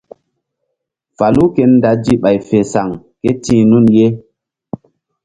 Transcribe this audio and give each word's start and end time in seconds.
Falu 1.17 1.45
ke 1.55 1.63
dazi 1.81 2.13
bay 2.23 2.37
fe 2.47 2.59
saŋ 2.73 2.89
kéti̧h 3.21 3.63
nun 3.69 3.85
ye. 3.97 4.07